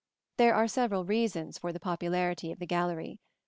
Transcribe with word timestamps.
There 0.37 0.55
are 0.55 0.67
several 0.67 1.05
reasons 1.05 1.59
for 1.59 1.71
the 1.71 1.79
popularity 1.79 2.51
of 2.51 2.57
the 2.57 2.65
gallery. 2.65 3.19